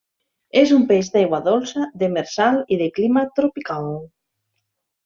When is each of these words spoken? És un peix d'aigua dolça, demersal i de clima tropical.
És 0.61 0.71
un 0.77 0.85
peix 0.91 1.11
d'aigua 1.17 1.39
dolça, 1.49 1.85
demersal 2.05 2.59
i 2.77 2.81
de 2.83 2.91
clima 2.99 3.29
tropical. 3.41 3.91